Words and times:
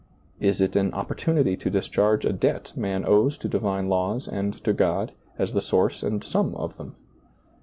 is 0.39 0.61
it 0.61 0.75
an 0.75 0.91
opportunity 0.95 1.55
to 1.55 1.69
discharge 1.69 2.25
a 2.25 2.33
debt 2.33 2.75
man 2.75 3.05
owes 3.05 3.37
to 3.37 3.47
divine 3.47 3.87
laws 3.87 4.27
and 4.27 4.55
to 4.63 4.73
God, 4.73 5.11
as 5.37 5.53
the 5.53 5.61
source 5.61 6.01
and 6.01 6.23
sum 6.23 6.55
of 6.55 6.75
them 6.79 6.95